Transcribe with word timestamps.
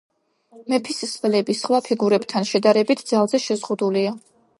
მეფის 0.73 1.01
სვლები, 1.09 1.55
სხვა 1.59 1.79
ფიგურებთან 1.87 2.47
შედარებით, 2.53 3.05
ძალზე 3.13 3.41
შეზღუდულია. 3.45 4.17